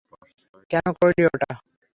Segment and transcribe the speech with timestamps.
[0.71, 1.51] কেন করলি ওটা?